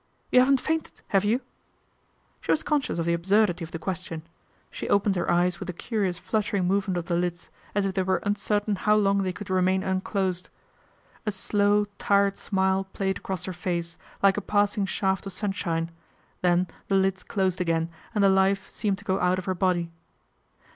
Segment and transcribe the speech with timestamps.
[0.31, 1.41] "You haven't fainted, have you?"
[2.41, 4.23] She was conscious of the absurdity of the ques tion.
[4.71, 8.01] She opened her eyes with a curious fluttering movement of the lids, as if they
[8.01, 10.49] were uncertain how long they could remain unclosed.
[11.27, 15.91] A slow, tired smile played across her face, like a passing shaft of sunshine,
[16.41, 19.91] then the lids closed again and the life seemed to go out of her body.